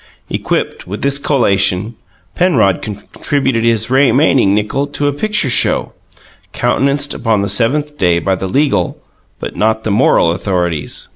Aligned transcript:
Equipped 0.31 0.87
with 0.87 1.03
this 1.03 1.19
collation, 1.19 1.93
Penrod 2.33 2.81
contributed 2.81 3.63
his 3.63 3.91
remaining 3.91 4.55
nickel 4.55 4.87
to 4.87 5.07
a 5.07 5.13
picture 5.13 5.47
show, 5.51 5.93
countenanced 6.53 7.13
upon 7.13 7.43
the 7.43 7.49
seventh 7.49 7.99
day 7.99 8.17
by 8.17 8.33
the 8.33 8.49
legal 8.49 8.97
but 9.39 9.55
not 9.55 9.83
the 9.83 9.91
moral 9.91 10.31
authorities. 10.31 11.07